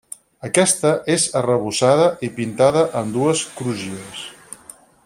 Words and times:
Aquesta 0.47 0.93
és 1.15 1.25
arrebossada 1.41 2.09
i 2.29 2.33
pintada, 2.39 2.85
amb 3.03 3.17
dues 3.19 3.47
crugies. 3.61 4.29